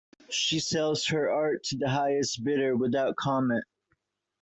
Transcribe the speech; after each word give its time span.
She 0.31 0.57
sells 0.59 1.05
her 1.09 1.29
art 1.29 1.63
to 1.65 1.77
the 1.77 1.87
highest 1.87 2.43
bidder 2.43 2.75
without 2.75 3.15
comment. 3.17 3.65